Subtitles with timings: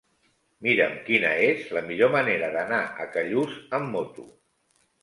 [0.67, 4.29] Mira'm quina és la millor manera d'anar a Callús amb moto.